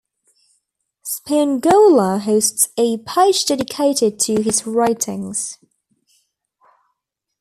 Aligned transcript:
Spingola 1.05 2.21
hosts 2.21 2.69
a 2.75 2.97
page 2.97 3.45
dedicated 3.45 4.17
to 4.21 4.41
his 4.41 4.65
writings. 4.65 5.59